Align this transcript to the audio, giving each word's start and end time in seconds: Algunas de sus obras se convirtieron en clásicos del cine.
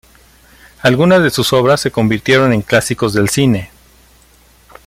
Algunas 0.81 1.21
de 1.21 1.29
sus 1.29 1.53
obras 1.53 1.79
se 1.81 1.91
convirtieron 1.91 2.51
en 2.53 2.63
clásicos 2.63 3.13
del 3.13 3.29
cine. 3.29 3.69